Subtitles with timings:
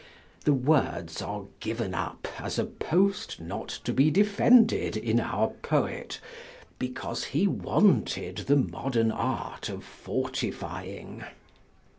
[0.45, 6.19] The words are given up as a post not to be defended in our poet,
[6.79, 11.23] because he wanted the modern art of fortifying.